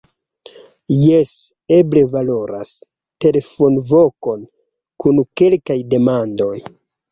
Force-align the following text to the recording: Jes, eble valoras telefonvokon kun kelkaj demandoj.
Jes, 1.01 1.33
eble 1.77 2.03
valoras 2.15 2.73
telefonvokon 3.27 4.49
kun 5.05 5.23
kelkaj 5.43 5.81
demandoj. 5.95 6.53